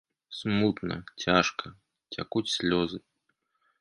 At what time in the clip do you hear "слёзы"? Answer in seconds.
2.57-2.99